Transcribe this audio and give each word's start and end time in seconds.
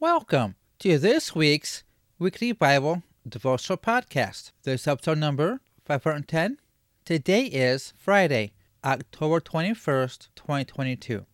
Welcome 0.00 0.54
to 0.78 0.96
this 0.96 1.34
week's 1.34 1.82
weekly 2.20 2.52
Bible 2.52 3.02
devotional 3.28 3.78
podcast. 3.78 4.52
This 4.62 4.82
is 4.82 4.86
episode 4.86 5.18
number 5.18 5.60
510. 5.86 6.58
Today 7.04 7.46
is 7.46 7.92
Friday, 7.96 8.52
October 8.84 9.40
21st, 9.40 10.28
2022. 10.36 11.26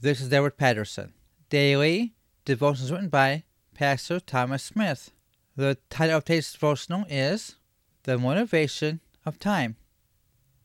This 0.00 0.20
is 0.20 0.28
David 0.28 0.56
Patterson. 0.56 1.14
Daily 1.50 2.14
devotions 2.44 2.92
written 2.92 3.08
by 3.08 3.42
Pastor 3.74 4.20
Thomas 4.20 4.62
Smith. 4.62 5.10
The 5.56 5.78
title 5.90 6.18
of 6.18 6.24
today's 6.24 6.52
devotional 6.52 7.04
is 7.08 7.56
The 8.04 8.18
Motivation 8.18 9.00
of 9.26 9.40
Time. 9.40 9.74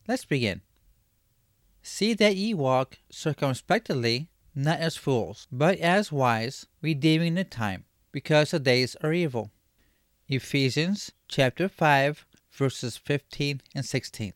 Let's 0.06 0.24
begin. 0.24 0.60
See 1.82 2.14
that 2.14 2.36
ye 2.36 2.54
walk 2.54 2.98
circumspectly, 3.10 4.28
not 4.58 4.80
as 4.80 4.96
fools, 4.96 5.46
but 5.52 5.78
as 5.78 6.10
wise, 6.10 6.66
redeeming 6.82 7.34
the 7.34 7.44
time, 7.44 7.84
because 8.10 8.50
the 8.50 8.58
days 8.58 8.96
are 9.04 9.12
evil. 9.12 9.52
Ephesians 10.26 11.12
chapter 11.28 11.68
5, 11.68 12.26
verses 12.50 12.96
15 12.96 13.60
and 13.76 13.84
16. 13.84 14.32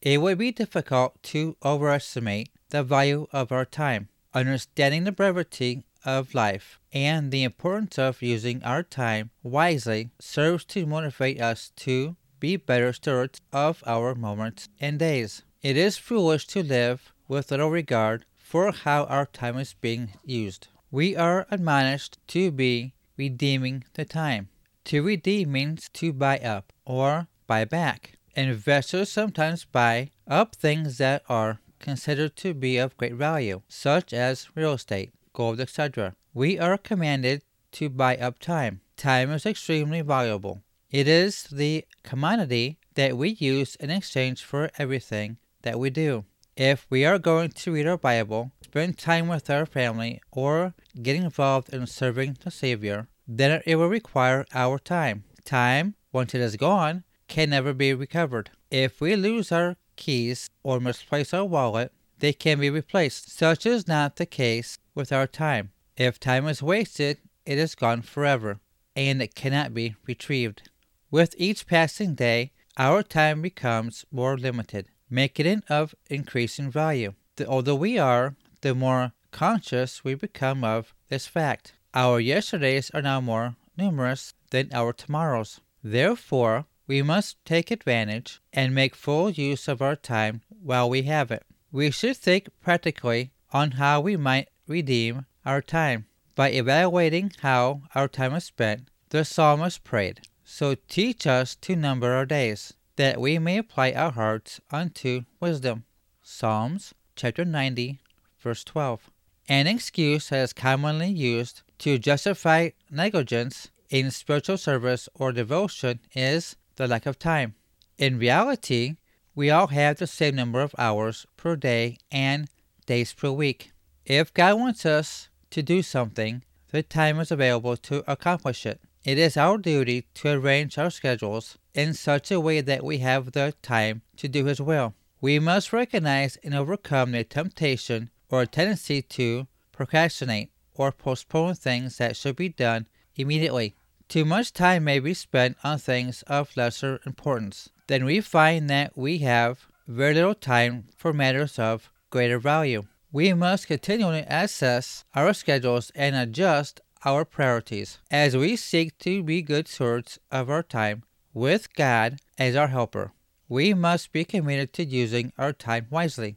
It 0.00 0.20
would 0.20 0.38
be 0.38 0.52
difficult 0.52 1.20
to 1.24 1.56
overestimate 1.64 2.50
the 2.70 2.84
value 2.84 3.26
of 3.32 3.50
our 3.50 3.64
time. 3.64 4.08
Understanding 4.32 5.02
the 5.02 5.12
brevity 5.12 5.82
of 6.04 6.34
life 6.34 6.78
and 6.92 7.32
the 7.32 7.42
importance 7.42 7.98
of 7.98 8.22
using 8.22 8.62
our 8.62 8.84
time 8.84 9.30
wisely 9.42 10.10
serves 10.20 10.64
to 10.66 10.86
motivate 10.86 11.40
us 11.40 11.72
to 11.76 12.14
be 12.38 12.56
better 12.56 12.92
stewards 12.92 13.40
of 13.52 13.82
our 13.86 14.14
moments 14.14 14.68
and 14.80 15.00
days. 15.00 15.42
It 15.62 15.76
is 15.76 15.96
foolish 15.96 16.46
to 16.48 16.62
live 16.62 17.12
with 17.26 17.50
little 17.50 17.70
regard 17.70 18.24
for 18.46 18.70
how 18.70 19.02
our 19.06 19.26
time 19.26 19.58
is 19.58 19.74
being 19.74 20.12
used. 20.24 20.68
We 20.92 21.16
are 21.16 21.48
admonished 21.50 22.16
to 22.28 22.52
be 22.52 22.94
redeeming 23.16 23.82
the 23.94 24.04
time. 24.04 24.50
To 24.84 25.02
redeem 25.02 25.50
means 25.50 25.90
to 25.94 26.12
buy 26.12 26.38
up 26.38 26.72
or 26.84 27.26
buy 27.48 27.64
back. 27.64 28.12
Investors 28.36 29.10
sometimes 29.10 29.64
buy 29.64 30.10
up 30.28 30.54
things 30.54 30.98
that 30.98 31.24
are 31.28 31.58
considered 31.80 32.36
to 32.36 32.54
be 32.54 32.76
of 32.76 32.96
great 32.96 33.14
value, 33.14 33.62
such 33.68 34.12
as 34.12 34.48
real 34.54 34.74
estate, 34.74 35.10
gold, 35.32 35.60
etc. 35.60 36.14
We 36.32 36.56
are 36.56 36.78
commanded 36.78 37.42
to 37.72 37.88
buy 37.88 38.16
up 38.16 38.38
time. 38.38 38.80
Time 38.96 39.32
is 39.32 39.44
extremely 39.44 40.02
valuable. 40.02 40.62
It 40.92 41.08
is 41.08 41.44
the 41.50 41.84
commodity 42.04 42.78
that 42.94 43.16
we 43.16 43.30
use 43.30 43.74
in 43.76 43.90
exchange 43.90 44.44
for 44.44 44.70
everything 44.78 45.38
that 45.62 45.80
we 45.80 45.90
do. 45.90 46.24
If 46.56 46.86
we 46.88 47.04
are 47.04 47.18
going 47.18 47.50
to 47.50 47.72
read 47.72 47.86
our 47.86 47.98
Bible, 47.98 48.50
spend 48.64 48.96
time 48.96 49.28
with 49.28 49.50
our 49.50 49.66
family, 49.66 50.22
or 50.32 50.72
get 51.02 51.14
involved 51.14 51.68
in 51.68 51.86
serving 51.86 52.38
the 52.42 52.50
Savior, 52.50 53.08
then 53.28 53.60
it 53.66 53.76
will 53.76 53.88
require 53.88 54.46
our 54.54 54.78
time. 54.78 55.24
Time, 55.44 55.96
once 56.12 56.34
it 56.34 56.40
is 56.40 56.56
gone, 56.56 57.04
can 57.28 57.50
never 57.50 57.74
be 57.74 57.92
recovered. 57.92 58.48
If 58.70 59.02
we 59.02 59.16
lose 59.16 59.52
our 59.52 59.76
keys 59.96 60.48
or 60.62 60.80
misplace 60.80 61.34
our 61.34 61.44
wallet, 61.44 61.92
they 62.20 62.32
can 62.32 62.58
be 62.58 62.70
replaced. 62.70 63.30
Such 63.36 63.66
is 63.66 63.86
not 63.86 64.16
the 64.16 64.24
case 64.24 64.78
with 64.94 65.12
our 65.12 65.26
time. 65.26 65.72
If 65.98 66.18
time 66.18 66.48
is 66.48 66.62
wasted, 66.62 67.18
it 67.44 67.58
is 67.58 67.74
gone 67.74 68.00
forever, 68.00 68.60
and 68.94 69.20
it 69.20 69.34
cannot 69.34 69.74
be 69.74 69.94
retrieved. 70.06 70.70
With 71.10 71.34
each 71.36 71.66
passing 71.66 72.14
day, 72.14 72.52
our 72.78 73.02
time 73.02 73.42
becomes 73.42 74.06
more 74.10 74.38
limited 74.38 74.88
making 75.10 75.46
it 75.46 75.64
of 75.68 75.94
increasing 76.08 76.70
value. 76.70 77.14
The 77.36 77.46
older 77.46 77.74
we 77.74 77.98
are, 77.98 78.34
the 78.62 78.74
more 78.74 79.12
conscious 79.30 80.02
we 80.02 80.14
become 80.14 80.64
of 80.64 80.94
this 81.08 81.26
fact. 81.26 81.74
Our 81.94 82.20
yesterdays 82.20 82.90
are 82.90 83.02
now 83.02 83.20
more 83.20 83.56
numerous 83.76 84.34
than 84.50 84.70
our 84.72 84.92
tomorrows. 84.92 85.60
Therefore, 85.82 86.66
we 86.86 87.02
must 87.02 87.44
take 87.44 87.70
advantage 87.70 88.40
and 88.52 88.74
make 88.74 88.94
full 88.94 89.30
use 89.30 89.68
of 89.68 89.82
our 89.82 89.96
time 89.96 90.42
while 90.48 90.88
we 90.88 91.02
have 91.02 91.30
it. 91.30 91.44
We 91.72 91.90
should 91.90 92.16
think 92.16 92.48
practically 92.62 93.32
on 93.52 93.72
how 93.72 94.00
we 94.00 94.16
might 94.16 94.48
redeem 94.66 95.26
our 95.44 95.60
time. 95.60 96.06
By 96.34 96.50
evaluating 96.50 97.32
how 97.40 97.82
our 97.94 98.08
time 98.08 98.34
is 98.34 98.44
spent, 98.44 98.88
the 99.10 99.24
psalmist 99.24 99.84
prayed, 99.84 100.20
So 100.44 100.76
teach 100.88 101.26
us 101.26 101.54
to 101.56 101.76
number 101.76 102.12
our 102.12 102.26
days, 102.26 102.74
that 102.96 103.20
we 103.20 103.38
may 103.38 103.58
apply 103.58 103.92
our 103.92 104.12
hearts 104.12 104.60
unto 104.70 105.22
wisdom. 105.40 105.84
Psalms 106.22 106.94
chapter 107.14 107.44
90, 107.44 108.00
verse 108.40 108.64
12. 108.64 109.10
An 109.48 109.66
excuse 109.66 110.30
that 110.30 110.42
is 110.42 110.52
commonly 110.52 111.08
used 111.08 111.62
to 111.78 111.98
justify 111.98 112.70
negligence 112.90 113.70
in 113.90 114.10
spiritual 114.10 114.58
service 114.58 115.08
or 115.14 115.30
devotion 115.32 116.00
is 116.14 116.56
the 116.76 116.88
lack 116.88 117.06
of 117.06 117.18
time. 117.18 117.54
In 117.98 118.18
reality, 118.18 118.96
we 119.34 119.50
all 119.50 119.68
have 119.68 119.98
the 119.98 120.06
same 120.06 120.34
number 120.34 120.60
of 120.60 120.74
hours 120.78 121.26
per 121.36 121.56
day 121.56 121.98
and 122.10 122.48
days 122.86 123.12
per 123.12 123.30
week. 123.30 123.72
If 124.04 124.34
God 124.34 124.58
wants 124.58 124.84
us 124.86 125.28
to 125.50 125.62
do 125.62 125.82
something, 125.82 126.42
the 126.70 126.82
time 126.82 127.20
is 127.20 127.30
available 127.30 127.76
to 127.76 128.10
accomplish 128.10 128.66
it. 128.66 128.80
It 129.06 129.18
is 129.18 129.36
our 129.36 129.56
duty 129.56 130.08
to 130.14 130.30
arrange 130.30 130.76
our 130.78 130.90
schedules 130.90 131.58
in 131.74 131.94
such 131.94 132.32
a 132.32 132.40
way 132.40 132.60
that 132.60 132.82
we 132.82 132.98
have 132.98 133.30
the 133.30 133.54
time 133.62 134.02
to 134.16 134.26
do 134.26 134.46
His 134.46 134.60
will. 134.60 134.94
We 135.20 135.38
must 135.38 135.72
recognize 135.72 136.36
and 136.42 136.52
overcome 136.52 137.12
the 137.12 137.22
temptation 137.22 138.10
or 138.28 138.44
tendency 138.46 139.02
to 139.02 139.46
procrastinate 139.70 140.50
or 140.74 140.90
postpone 140.90 141.54
things 141.54 141.98
that 141.98 142.16
should 142.16 142.34
be 142.34 142.48
done 142.48 142.88
immediately. 143.14 143.76
Too 144.08 144.24
much 144.24 144.52
time 144.52 144.82
may 144.82 144.98
be 144.98 145.14
spent 145.14 145.56
on 145.62 145.78
things 145.78 146.22
of 146.22 146.56
lesser 146.56 146.98
importance. 147.06 147.68
Then 147.86 148.04
we 148.04 148.20
find 148.20 148.68
that 148.70 148.98
we 148.98 149.18
have 149.18 149.68
very 149.86 150.14
little 150.14 150.34
time 150.34 150.88
for 150.96 151.12
matters 151.12 151.60
of 151.60 151.92
greater 152.10 152.40
value. 152.40 152.82
We 153.12 153.32
must 153.34 153.68
continually 153.68 154.24
assess 154.26 155.04
our 155.14 155.32
schedules 155.32 155.92
and 155.94 156.16
adjust 156.16 156.80
our 157.04 157.24
priorities 157.24 157.98
as 158.10 158.36
we 158.36 158.56
seek 158.56 158.96
to 158.98 159.22
be 159.22 159.42
good 159.42 159.68
stewards 159.68 160.18
of 160.30 160.50
our 160.50 160.62
time 160.62 161.02
with 161.34 161.74
God 161.74 162.18
as 162.38 162.56
our 162.56 162.68
helper. 162.68 163.12
We 163.48 163.74
must 163.74 164.12
be 164.12 164.24
committed 164.24 164.72
to 164.74 164.84
using 164.84 165.32
our 165.38 165.52
time 165.52 165.86
wisely. 165.90 166.36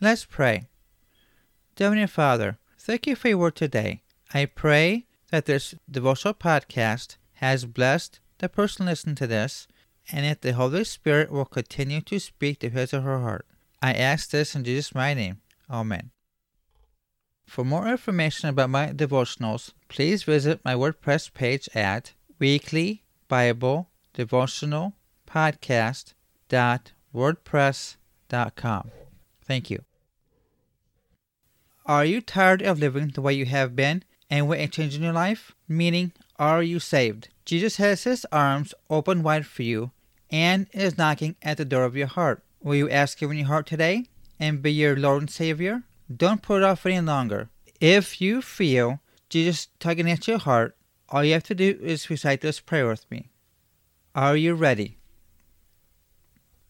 Let's 0.00 0.24
pray. 0.24 0.66
Heavenly 1.78 2.06
Father, 2.06 2.58
thank 2.78 3.06
you 3.06 3.16
for 3.16 3.28
your 3.28 3.38
word 3.38 3.56
today. 3.56 4.02
I 4.34 4.44
pray 4.44 5.06
that 5.30 5.46
this 5.46 5.74
devotional 5.90 6.34
podcast 6.34 7.16
has 7.34 7.64
blessed 7.64 8.20
the 8.40 8.48
person 8.48 8.86
listening 8.86 9.14
to 9.16 9.26
this, 9.26 9.68
and 10.10 10.24
that 10.24 10.42
the 10.42 10.54
Holy 10.54 10.84
Spirit 10.84 11.30
will 11.30 11.44
continue 11.44 12.00
to 12.00 12.18
speak 12.18 12.58
to 12.60 12.70
his 12.70 12.92
or 12.92 13.02
her 13.02 13.20
heart. 13.20 13.46
I 13.80 13.92
ask 13.92 14.30
this 14.30 14.54
in 14.54 14.64
Jesus' 14.64 14.94
name. 14.94 15.40
Amen. 15.70 16.10
For 17.50 17.64
more 17.64 17.88
information 17.88 18.48
about 18.48 18.70
my 18.70 18.92
devotionals, 18.92 19.72
please 19.88 20.22
visit 20.22 20.64
my 20.64 20.74
WordPress 20.74 21.34
page 21.34 21.68
at 21.74 22.12
weekly 22.38 23.02
Bible 23.26 23.88
devotional 24.14 24.92
podcast 25.26 26.14
dot 26.48 26.92
wordpress 27.12 27.96
dot 28.28 28.54
com. 28.54 28.92
Thank 29.44 29.68
you. 29.68 29.82
Are 31.84 32.04
you 32.04 32.20
tired 32.20 32.62
of 32.62 32.78
living 32.78 33.08
the 33.08 33.20
way 33.20 33.34
you 33.34 33.46
have 33.46 33.74
been 33.74 34.04
and 34.30 34.46
want 34.46 34.60
a 34.60 34.68
change 34.68 34.94
in 34.94 35.02
your 35.02 35.12
life? 35.12 35.50
Meaning, 35.66 36.12
are 36.38 36.62
you 36.62 36.78
saved? 36.78 37.30
Jesus 37.44 37.78
has 37.78 38.04
his 38.04 38.24
arms 38.30 38.74
open 38.88 39.24
wide 39.24 39.44
for 39.44 39.64
you 39.64 39.90
and 40.30 40.68
is 40.70 40.96
knocking 40.96 41.34
at 41.42 41.56
the 41.56 41.64
door 41.64 41.82
of 41.82 41.96
your 41.96 42.06
heart. 42.06 42.44
Will 42.62 42.76
you 42.76 42.88
ask 42.88 43.20
him 43.20 43.32
in 43.32 43.38
your 43.38 43.48
heart 43.48 43.66
today 43.66 44.06
and 44.38 44.62
be 44.62 44.72
your 44.72 44.94
Lord 44.94 45.22
and 45.22 45.30
Savior? 45.30 45.82
Don't 46.14 46.42
put 46.42 46.62
it 46.62 46.64
off 46.64 46.86
any 46.86 47.00
longer. 47.00 47.50
If 47.80 48.20
you 48.20 48.42
feel 48.42 49.00
Jesus 49.28 49.68
tugging 49.78 50.10
at 50.10 50.26
your 50.26 50.38
heart, 50.38 50.76
all 51.08 51.24
you 51.24 51.34
have 51.34 51.44
to 51.44 51.54
do 51.54 51.78
is 51.80 52.10
recite 52.10 52.40
this 52.40 52.60
prayer 52.60 52.88
with 52.88 53.08
me. 53.10 53.30
Are 54.14 54.36
you 54.36 54.54
ready? 54.54 54.98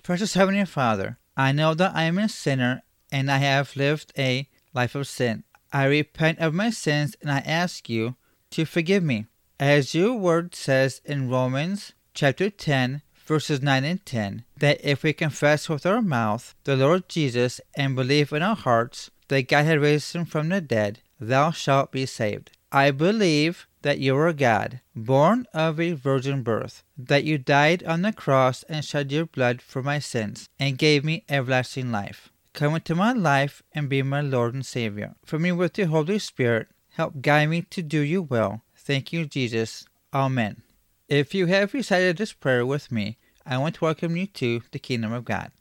Precious 0.02 0.34
Heavenly 0.34 0.64
Father, 0.66 1.18
I 1.36 1.52
know 1.52 1.74
that 1.74 1.94
I 1.94 2.04
am 2.04 2.18
a 2.18 2.28
sinner 2.28 2.82
and 3.10 3.30
I 3.30 3.38
have 3.38 3.76
lived 3.76 4.12
a 4.18 4.48
life 4.74 4.94
of 4.94 5.08
sin. 5.08 5.44
I 5.72 5.84
repent 5.84 6.38
of 6.38 6.52
my 6.52 6.70
sins 6.70 7.16
and 7.22 7.30
I 7.30 7.38
ask 7.38 7.88
you 7.88 8.16
to 8.50 8.64
forgive 8.64 9.02
me. 9.02 9.26
As 9.58 9.94
your 9.94 10.14
word 10.14 10.54
says 10.54 11.00
in 11.04 11.30
Romans 11.30 11.92
chapter 12.12 12.50
10, 12.50 13.02
verses 13.26 13.62
9 13.62 13.84
and 13.84 14.04
10, 14.04 14.44
that 14.58 14.80
if 14.82 15.02
we 15.02 15.12
confess 15.12 15.68
with 15.68 15.86
our 15.86 16.02
mouth 16.02 16.54
the 16.64 16.76
Lord 16.76 17.08
Jesus 17.08 17.60
and 17.74 17.96
believe 17.96 18.32
in 18.32 18.42
our 18.42 18.56
hearts 18.56 19.10
that 19.30 19.48
God 19.48 19.64
had 19.64 19.80
raised 19.80 20.14
him 20.14 20.24
from 20.24 20.48
the 20.48 20.60
dead, 20.60 20.98
thou 21.20 21.52
shalt 21.52 21.92
be 21.92 22.04
saved. 22.04 22.50
I 22.72 22.90
believe 22.90 23.68
that 23.82 24.00
you 24.00 24.16
are 24.16 24.32
God, 24.32 24.80
born 24.94 25.46
of 25.54 25.80
a 25.80 25.92
virgin 25.92 26.42
birth, 26.42 26.82
that 26.98 27.24
you 27.24 27.38
died 27.38 27.84
on 27.84 28.02
the 28.02 28.12
cross 28.12 28.64
and 28.64 28.84
shed 28.84 29.12
your 29.12 29.26
blood 29.26 29.62
for 29.62 29.82
my 29.82 30.00
sins, 30.00 30.48
and 30.58 30.76
gave 30.76 31.04
me 31.04 31.24
everlasting 31.28 31.90
life. 31.92 32.30
come 32.52 32.74
into 32.74 32.96
my 32.96 33.12
life 33.12 33.62
and 33.72 33.88
be 33.88 34.02
my 34.02 34.20
Lord 34.20 34.52
and 34.54 34.66
Savior. 34.66 35.14
Fill 35.24 35.38
me 35.38 35.52
with 35.52 35.78
your 35.78 35.86
Holy 35.86 36.18
Spirit. 36.18 36.66
Help 36.90 37.22
guide 37.22 37.48
me 37.48 37.62
to 37.62 37.82
do 37.82 38.00
your 38.00 38.22
will. 38.22 38.62
Thank 38.76 39.12
you, 39.12 39.26
Jesus. 39.26 39.86
Amen. 40.12 40.62
If 41.08 41.34
you 41.34 41.46
have 41.46 41.72
recited 41.72 42.16
this 42.16 42.32
prayer 42.32 42.66
with 42.66 42.90
me, 42.90 43.16
I 43.46 43.58
want 43.58 43.76
to 43.76 43.84
welcome 43.84 44.16
you 44.16 44.26
to 44.26 44.62
the 44.72 44.80
kingdom 44.80 45.12
of 45.12 45.24
God. 45.24 45.52